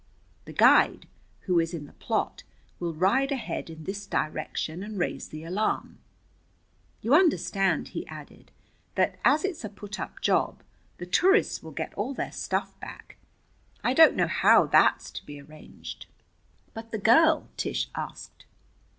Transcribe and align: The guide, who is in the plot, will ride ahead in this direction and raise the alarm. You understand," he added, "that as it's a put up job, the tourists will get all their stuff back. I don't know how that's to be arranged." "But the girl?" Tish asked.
The 0.45 0.51
guide, 0.53 1.05
who 1.41 1.59
is 1.59 1.75
in 1.75 1.85
the 1.85 1.93
plot, 1.93 2.41
will 2.79 2.91
ride 2.95 3.31
ahead 3.31 3.69
in 3.69 3.83
this 3.83 4.07
direction 4.07 4.81
and 4.81 4.97
raise 4.97 5.27
the 5.29 5.43
alarm. 5.43 5.99
You 7.01 7.13
understand," 7.13 7.89
he 7.89 8.07
added, 8.07 8.49
"that 8.95 9.19
as 9.23 9.45
it's 9.45 9.63
a 9.63 9.69
put 9.69 9.99
up 9.99 10.19
job, 10.19 10.63
the 10.97 11.05
tourists 11.05 11.61
will 11.61 11.69
get 11.69 11.93
all 11.93 12.15
their 12.15 12.31
stuff 12.31 12.79
back. 12.79 13.17
I 13.83 13.93
don't 13.93 14.15
know 14.15 14.25
how 14.25 14.65
that's 14.65 15.11
to 15.11 15.25
be 15.27 15.39
arranged." 15.39 16.07
"But 16.73 16.89
the 16.89 16.97
girl?" 16.97 17.49
Tish 17.55 17.87
asked. 17.93 18.45